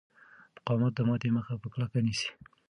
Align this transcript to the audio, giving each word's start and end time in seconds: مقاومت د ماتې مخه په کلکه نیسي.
مقاومت 0.55 0.91
د 0.95 0.99
ماتې 1.07 1.29
مخه 1.37 1.53
په 1.61 1.67
کلکه 1.73 1.97
نیسي. 2.05 2.29